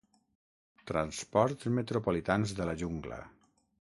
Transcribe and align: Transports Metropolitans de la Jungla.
Transports 0.91 1.69
Metropolitans 1.79 2.57
de 2.61 2.69
la 2.71 2.75
Jungla. 2.83 3.23